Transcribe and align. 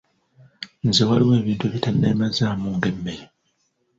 Nze 0.87 1.01
waliwo 1.09 1.33
ebintu 1.41 1.63
ebitanneemazaamu 1.69 2.67
ng’emmere. 2.75 3.25